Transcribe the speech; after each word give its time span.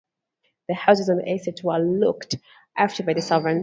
The 0.67 0.73
houses 0.73 1.11
on 1.11 1.17
the 1.17 1.31
estate 1.31 1.63
were 1.63 1.77
looked 1.77 2.33
after 2.75 3.03
by 3.03 3.13
servants. 3.19 3.59